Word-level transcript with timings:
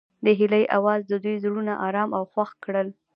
د 0.25 0.27
هیلې 0.39 0.63
اواز 0.77 1.01
د 1.07 1.13
دوی 1.23 1.35
زړونه 1.43 1.73
ارامه 1.87 2.15
او 2.19 2.23
خوښ 2.33 2.49
کړل. 2.63 2.87